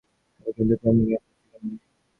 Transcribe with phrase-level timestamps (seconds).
[0.31, 1.79] আমাদের কিন্তু ট্রেনিং এ এটাই শেখানো হয়।